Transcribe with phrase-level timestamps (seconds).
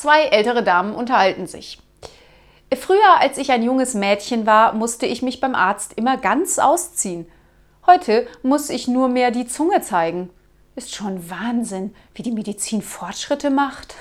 [0.00, 1.78] Zwei ältere Damen unterhalten sich.
[2.74, 7.26] Früher, als ich ein junges Mädchen war, musste ich mich beim Arzt immer ganz ausziehen.
[7.86, 10.30] Heute muss ich nur mehr die Zunge zeigen.
[10.74, 13.94] Ist schon Wahnsinn, wie die Medizin Fortschritte macht.